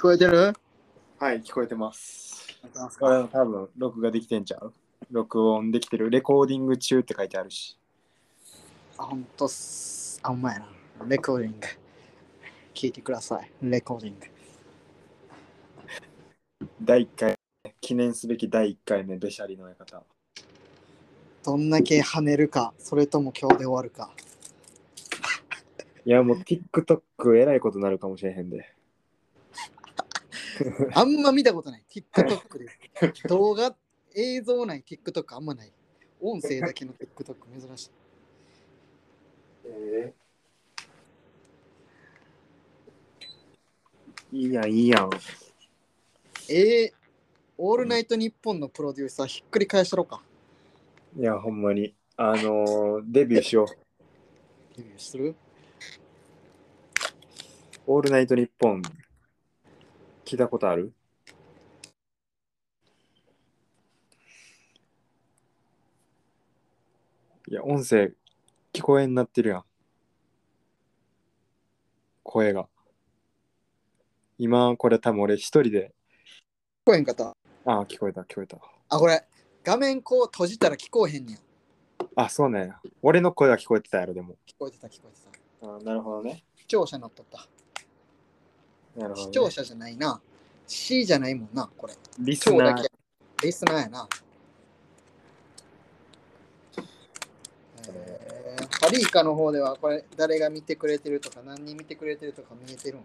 [0.00, 0.54] 聞こえてる？
[1.18, 2.58] はい、聞こえてます。
[2.98, 4.72] これは多分、録画できてんちゃう？
[5.10, 6.08] 録音できてる？
[6.08, 7.76] レコーディング中って書いてあるし。
[8.96, 10.18] あ、ほんとっす。
[10.22, 10.66] あ、ほんまやな。
[11.06, 11.66] レコーディング。
[12.72, 13.50] 聞いてください。
[13.60, 14.26] レコーディング。
[16.80, 17.36] 第1回、
[17.82, 20.02] 記念すべき第1回目、べしゃりの親方。
[21.44, 24.10] どんだけ跳ねるか、それとも今日で終わるか。
[26.06, 28.74] いや、もう TikTok えらいことになるかもしれへんで。
[30.94, 31.84] あんま見たことない。
[31.88, 32.66] TikTok で。
[33.28, 33.74] 動画、
[34.14, 35.72] 映像ない TikTok あんまない。
[36.20, 37.90] 音声だけの TikTok 珍しい。
[39.66, 40.14] え
[44.32, 45.10] いいやん、いいやん。
[46.48, 46.92] えー、
[47.58, 50.22] オールナイトニッポンのプロデューサーひっくり返したろか。
[51.16, 51.94] いや、ほんまに。
[52.16, 54.76] あのーデビューしよう。
[54.76, 55.34] デビューする？
[57.86, 58.82] オールナイトニッポン。
[60.30, 60.92] 聞いたことある？
[67.48, 68.12] いや、音声
[68.72, 69.64] 聞こえになってるやん。
[72.22, 72.68] 声が。
[74.38, 75.92] 今、これ多分俺一人で。
[76.86, 77.30] 聞こえんかった？
[77.64, 78.56] ああ、聞こえた、聞こえた。
[78.88, 79.26] あ、これ、
[79.64, 81.38] 画面こう閉じたら聞こえへんねん。
[82.14, 82.80] あ、そうなんや。
[83.02, 84.36] 俺の声は聞こえてたやろ、でも。
[84.46, 85.22] 聞こえてた、聞こえて
[85.60, 85.74] た。
[85.74, 86.44] あなるほどね。
[86.54, 87.48] 視聴者乗っとった。
[88.96, 89.22] なるほど、ね。
[89.22, 90.20] 視聴者じゃないな。
[90.66, 91.94] C じゃないもんな、これ。
[92.18, 92.84] リスナー。
[93.42, 94.08] リスナーやな。
[97.88, 103.00] えー、ハリーカの方ではこれ誰が見てくれてるとか何人見てくれてるとか見えてるん？
[103.00, 103.04] い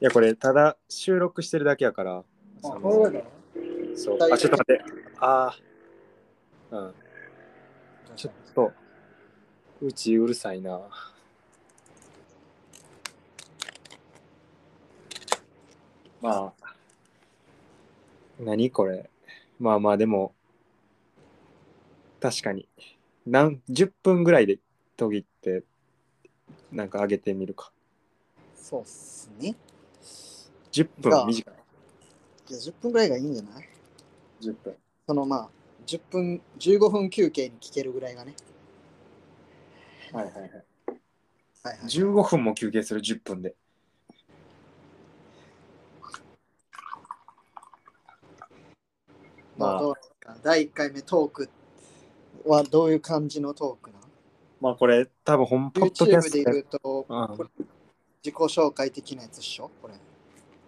[0.00, 2.24] や、これ、ただ収録してるだけやから。
[2.60, 2.80] その？
[2.92, 3.20] そうだ
[3.94, 4.18] そう。
[4.32, 4.84] あ、ちょっと待って。
[5.18, 5.56] あ
[6.70, 6.76] あ。
[6.76, 6.94] うん。
[8.16, 8.72] ちょっと、
[9.80, 10.80] うちうるさいな。
[16.22, 16.74] まあ、
[18.38, 19.10] 何これ。
[19.58, 20.32] まあまあ、でも、
[22.20, 22.68] 確かに。
[23.26, 24.58] 何、10分ぐらいで
[24.96, 25.64] 途切って、
[26.70, 27.72] なんか上げてみるか。
[28.54, 29.56] そうっすね。
[30.70, 31.54] 10じゃあ分短い。
[32.46, 33.68] じゃあ10分ぐらいがいいんじゃない
[34.40, 34.76] ？10分。
[35.08, 35.48] そのまあ、
[35.86, 38.34] 10分、15分休憩に聞けるぐらいがね。
[40.12, 40.50] はいはいはい。
[40.50, 40.62] はい
[41.64, 41.78] はい。
[41.88, 43.56] 15分も休憩する10分で。
[49.62, 50.36] まあどうですか？
[50.42, 51.48] 第1回目トーク
[52.46, 53.98] はどういう感じのトークな
[54.60, 57.48] まあこれ多分本ポッドキャスト言うと、うんこれ
[58.24, 59.70] 自己紹介的なやつっしょ？
[59.80, 59.94] これ。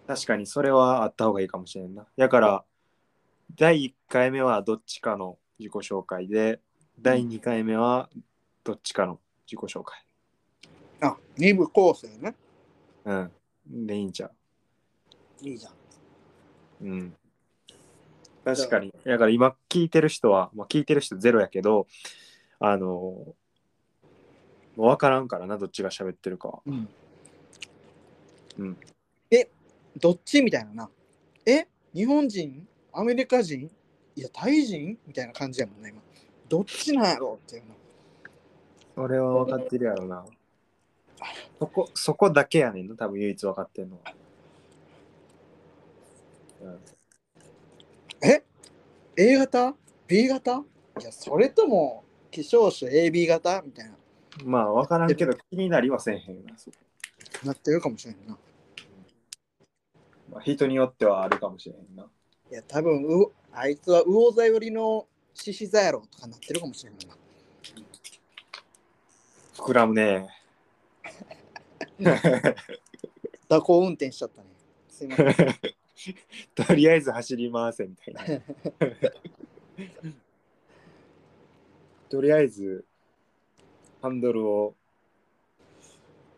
[0.07, 2.05] 確かにそれはあった方がいいかもしれんな。
[2.17, 2.63] だから
[3.55, 6.59] 第1回目はどっちかの自己紹介で
[6.99, 8.09] 第2回目は
[8.63, 9.19] どっちかの
[9.49, 10.05] 自己紹介。
[11.01, 12.35] あ、2部構成ね。
[13.05, 13.31] うん。
[13.87, 14.29] でいいんちゃ
[15.41, 15.71] いいじゃん。
[15.71, 15.75] う。
[16.81, 17.15] うん。
[18.45, 18.93] 確かに。
[19.03, 21.87] だから今聞いてる人は、まあ、聞いてる人ゼロやけど、
[22.59, 23.35] あの、
[24.77, 26.61] 分からんからな、どっちが喋ってるかは。
[26.65, 26.89] うん。
[28.59, 28.77] うん。
[29.31, 29.49] え、
[29.99, 30.89] どっちみたいなな。
[31.45, 33.69] え、日本人アメリカ人
[34.15, 34.97] いや、タイ人？
[35.05, 36.01] みたいな感じやもんね、今。
[36.47, 37.75] どっちなんやろっていうの。
[38.95, 40.25] それは分かってるやろな。
[41.59, 44.13] そこ、そこだけやねんな、多分唯一分かってんのは。
[46.61, 46.94] うん、え
[49.17, 49.75] ?A 型
[50.07, 50.63] ?B 型？
[50.99, 53.61] いや、それとも、希少種 AB 型？
[53.65, 53.95] みたいな。
[54.43, 56.53] まあ分からんけど気になりはせんへんな。
[57.43, 58.37] なってるかもしれんな。
[60.31, 62.03] まあ、人によってはあるかもしれへんな。
[62.51, 67.15] いや、多分うあいつは魚座寄りの獅子座やろとかなってるかもしれんな。
[69.55, 70.27] 膨らむね。
[73.49, 74.47] 蛇行運転しちゃったね。
[74.89, 75.35] すいません。
[76.55, 78.21] とりあえず走り回せみたいな。
[82.09, 82.85] とりあえず
[84.01, 84.75] ハンドルを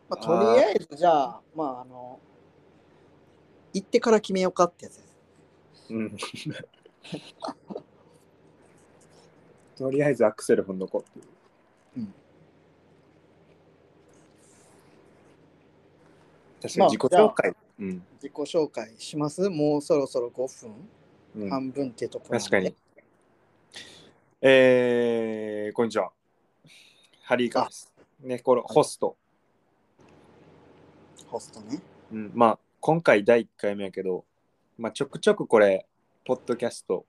[0.09, 2.19] まあ、とりあえずじゃあ、まあ、あの、
[3.73, 5.17] 行ってから決めようかってやつです。
[5.89, 6.17] うん。
[9.75, 11.25] とりあえずアクセル踏んどこうっていう。
[11.97, 12.13] うん
[16.59, 17.55] 確かに自己紹介。
[17.79, 19.49] うん自己紹介します？
[19.49, 20.89] もうそろそろ5分、
[21.35, 22.75] うん半分ってところなんで確かに。。
[24.41, 26.11] えー、こんにちは。
[27.23, 27.93] ハリーカーです。
[28.21, 29.15] ね、これホスト。
[31.27, 31.79] ホストね。
[32.11, 34.25] うん、まあ、今回第1回目やけど、
[34.77, 35.85] まあ、ちょくちょくこれ、
[36.25, 37.05] ポッドキャスト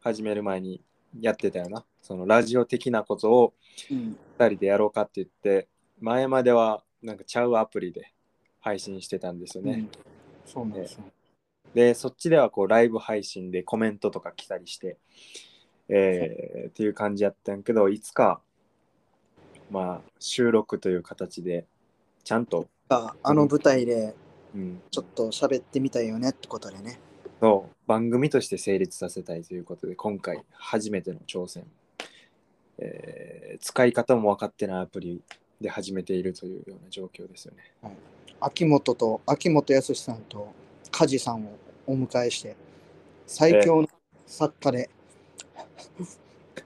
[0.00, 0.82] 始める前に
[1.20, 1.84] やってたよな。
[2.02, 3.54] そのラジオ的なことを
[3.90, 4.16] うん。
[4.38, 5.68] 2人でやろうかって言って、
[6.00, 8.12] 前まではなんかちゃうアプリで
[8.60, 9.72] 配信してたんですよね。
[9.72, 9.90] うん
[10.48, 11.04] そうなんですよ。
[11.74, 14.96] で、そっちではこうライブ配信でコメントとか来たりして、
[15.90, 18.40] えーっていう感じやったんやけど、いつか、
[19.70, 21.66] まあ、収録という形で、
[22.24, 24.14] ちゃんと、ああの舞台で
[24.54, 26.98] うん、ちょっと喋ってみたいよねってことでね。
[27.40, 31.66] そう番組として成立させたいということで、今回初めての挑戦。
[32.78, 35.20] えー使い方も分かってないアプリ
[35.60, 37.64] で始めているというような状況ですよね。
[38.40, 40.52] 秋元と秋元康さんと
[40.90, 42.56] 梶さんをお迎えして
[43.26, 43.88] 最強の
[44.26, 44.90] 作家で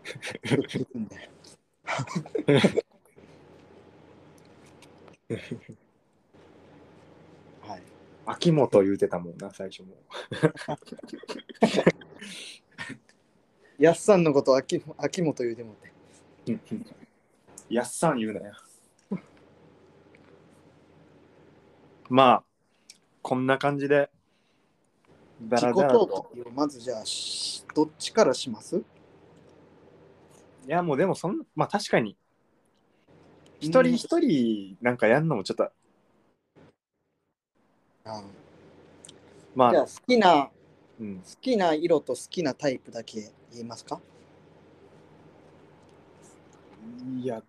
[7.63, 7.83] はい
[8.27, 9.89] 秋元言うてたもんな、最初も。
[13.79, 15.93] やっさんのこと秋秋元言うてもって
[17.69, 18.55] やっさん言うなよ。
[22.13, 22.45] まあ、
[23.23, 24.11] こんな感じで、
[25.41, 26.07] だ自己らだらと。
[26.07, 28.77] トークをまずじゃあしどっちからします？
[28.77, 28.83] い
[30.69, 32.19] や、もうでもそん、まあ確かに、
[33.61, 35.65] 一人一人なんかやるのもちょっと、
[38.05, 38.23] あ。
[39.55, 40.51] まあ、じゃあ好きな
[41.01, 44.03] うん、好きな色と好きなタイプだけ言いますか？
[47.23, 47.43] いや、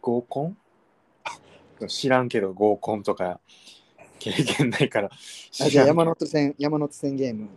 [0.00, 0.56] 合コン？
[1.88, 3.40] 知らんけど合コンとか
[4.18, 5.10] 経験ないから。
[5.10, 7.48] あじゃあ山手線山手線ゲーム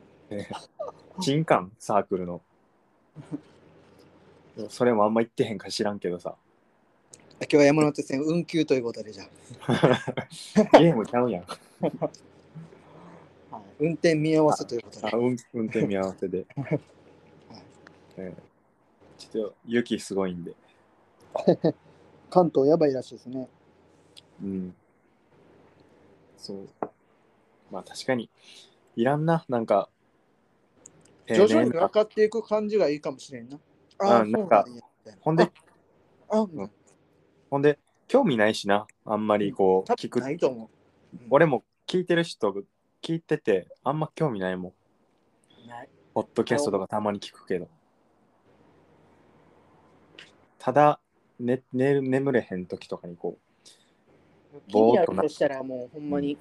[1.19, 2.41] 新刊サークルの。
[4.69, 6.35] それもあんま言ってへんか知らんけどさ。
[7.41, 9.23] 今日は山手線運休ということでじゃ
[10.77, 11.45] ゲームちゃうやん。
[13.79, 16.45] 運転見合わせということであ運運転見合わせで。
[16.57, 16.79] え
[18.17, 18.33] え
[19.17, 20.53] ちょっと雪すごいんで。
[22.29, 23.47] 関東やばいらしいですね
[24.41, 24.75] うん。
[26.39, 26.69] そう。
[27.69, 28.29] まあ確かに、
[28.95, 29.89] いらんな、なんか。
[31.27, 33.59] 徐々に分かっていく感じがいいかもしれんな。
[33.99, 34.65] ああなんか
[35.19, 35.51] ほんで、
[36.29, 36.71] あん。
[37.51, 37.77] ほんで、
[38.07, 40.19] 興味ないしな、あんまりこう、多聞く。
[40.19, 40.65] 分ないと思
[41.13, 41.27] う、うん。
[41.29, 42.51] 俺も聞いてる人、
[43.03, 44.73] 聞いてて、あんま興味ないも
[45.65, 45.67] ん。
[45.67, 45.89] ない。
[46.13, 47.67] ポッドキャストとかたまに聞くけど。
[50.57, 50.99] ただ、
[51.39, 53.37] ね、寝る眠れへん時とかにこ
[54.67, 56.37] 気になるとしたらもうほんまに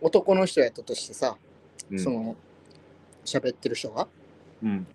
[0.00, 1.36] 男の人やったとしてさ、
[1.90, 2.36] う、うん、その
[3.24, 4.08] 喋ってる人が。
[4.62, 4.86] うん、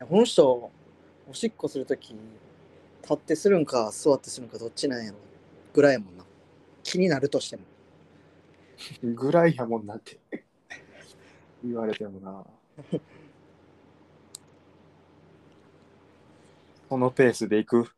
[0.00, 0.70] この人
[1.28, 2.14] おしっこするとき
[3.02, 5.18] 立ってするんか座ってするんかどっちなんやろ
[5.72, 6.24] ぐらいやもんな。
[6.82, 7.62] 気になるとしても。
[9.02, 10.20] ぐらいやもんなって。
[11.64, 12.44] 言われてもな。
[16.88, 17.90] このペースでいく？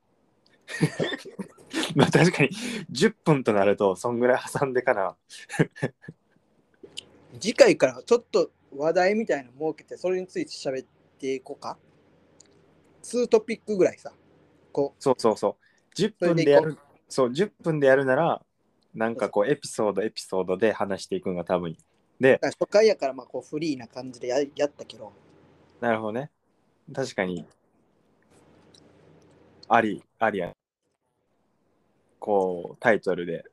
[1.94, 2.50] まあ確かに
[2.90, 5.16] 10分となるとそんぐらい挟んでかな。
[7.40, 10.86] 次回からちょっと話題みたいなの設けてそれについて喋っ
[11.18, 11.78] ていこうか
[13.02, 14.12] 2トピックぐらいさ
[14.72, 15.64] こそうそうそう。
[15.94, 16.76] 10そう分でやる。
[17.08, 18.42] そう、10分でやるなら、
[18.94, 21.76] なんかこうエピソードエピソードで話していくのが多分。
[22.20, 25.12] でう、初回やからまあこうフリーな感じでややったけど
[25.80, 26.30] なるほどね。
[26.94, 27.44] 確かに、
[29.68, 30.52] あり、ありや。
[32.26, 33.44] こう、タイトルで、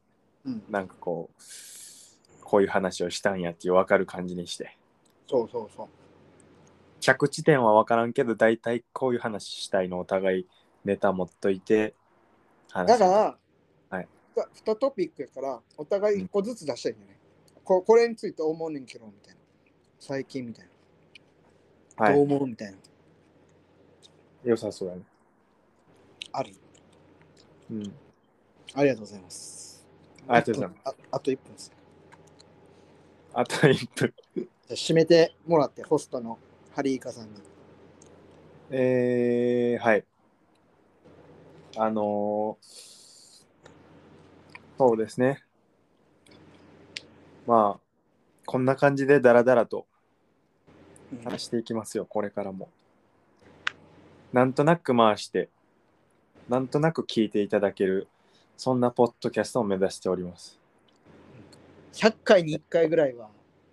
[0.46, 0.64] うん。
[0.68, 4.76] なんかこう、こういう話をしたんやっていう分かる感じにして。
[5.30, 5.88] そうそうそう。
[7.00, 10.48] 着地点は分からんけど、大体こういう話したいのお互い
[10.86, 11.94] ネタ持っといて、
[12.72, 13.00] 話す。
[13.00, 13.38] だか
[13.92, 14.08] ら、はい、
[14.66, 17.18] 2トピックやからお互い1個ずつ出したいんだよね、
[17.64, 19.40] ここれについて思うねんけどみたいな。
[20.00, 20.66] 最近みたい
[21.98, 22.78] な、はい、どう思うみたいな。
[24.44, 25.04] 良さそうだね。
[26.32, 26.58] あり
[27.70, 27.96] うん。
[28.74, 29.86] ありがとうございます
[30.28, 31.72] ありがとうございますああと1分です
[33.34, 34.14] あと1分。
[34.36, 36.38] じゃあ締めてもらってホストの
[36.72, 37.42] ハリーカさんに
[38.70, 40.06] えー、はい。
[41.78, 43.04] あのー
[44.78, 45.44] そうですね。
[47.46, 47.80] まあ、
[48.46, 49.86] こんな感じでダラダラと
[51.12, 52.70] うん話していきますよ、これからも。
[54.32, 55.50] なんとなく回して、
[56.50, 58.08] なんとなく聞いていただける、
[58.58, 60.60] そんなポッドキャストを目指しております。
[61.94, 63.30] 100回に1回ぐらいは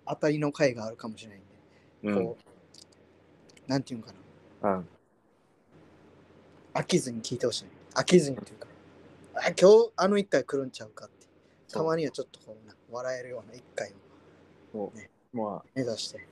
[0.07, 2.25] 当たりの回があるかもしれないんで、うん。
[2.25, 2.37] こ
[3.67, 4.13] うなんていうんか
[4.61, 4.69] な。
[4.73, 4.87] うん、
[6.73, 7.65] 飽きずに聞いてほしい。
[7.93, 8.67] 飽きずにっていうか
[9.35, 11.27] あ今日あの1回来るんちゃうかって。
[11.71, 13.93] たまにはちょっとこうな笑えるような1回
[14.73, 14.91] を
[15.33, 16.27] まあ、目指して。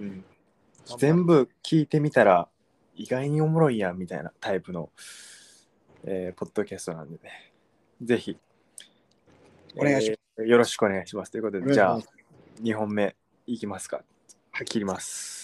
[0.00, 0.24] うん、
[0.98, 2.48] 全部聞いてみたら
[2.96, 4.90] 意外におもろいやんみたいなタイプの、
[6.04, 7.52] えーポッドキャストなんでね。
[8.02, 8.36] ぜひ、
[9.76, 11.30] お願いしえーよろしくお願いします。
[11.30, 12.08] ということで、じゃあお願いし、
[12.62, 14.02] 2本目いきますか。
[14.50, 15.35] はい、切ります。